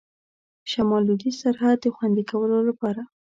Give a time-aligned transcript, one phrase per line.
[0.63, 3.01] د شمال لوېدیځ سرحد د خوندي کولو لپاره.